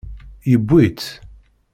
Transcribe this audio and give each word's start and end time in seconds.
Yewwi-tt. 0.49 1.07